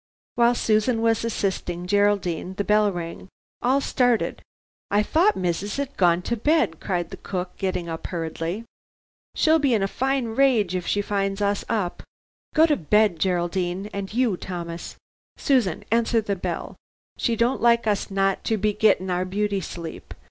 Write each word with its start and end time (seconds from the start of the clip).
While 0.33 0.55
Susan 0.55 1.03
was 1.03 1.23
assisting 1.23 1.85
Geraldine, 1.85 2.55
the 2.55 2.63
bell 2.63 2.91
rang. 2.91 3.27
All 3.61 3.79
started. 3.79 4.41
"I 4.89 5.03
thought 5.03 5.35
missus 5.37 5.77
had 5.77 5.95
gone 5.95 6.23
to 6.23 6.35
bed," 6.35 6.79
cried 6.79 7.11
the 7.11 7.17
cook, 7.17 7.55
getting 7.57 7.87
up 7.87 8.07
hurriedly. 8.07 8.63
"She'll 9.35 9.59
be 9.59 9.75
in 9.75 9.83
a 9.83 9.87
fine 9.87 10.29
rage 10.29 10.73
if 10.75 10.87
she 10.87 11.03
finds 11.03 11.39
us 11.39 11.63
up. 11.69 12.01
Go 12.55 12.65
to 12.65 12.75
bed, 12.77 13.19
Geraldine, 13.19 13.91
and 13.93 14.11
you, 14.11 14.37
Thomas. 14.37 14.95
Susan, 15.37 15.83
answer 15.91 16.19
the 16.19 16.35
bell. 16.35 16.77
She 17.19 17.35
don't 17.35 17.61
like 17.61 17.85
us 17.85 18.09
not 18.09 18.43
to 18.45 18.57
be 18.57 18.73
gettin' 18.73 19.11
our 19.11 19.23
beauty 19.23 19.61
sleep. 19.61 20.15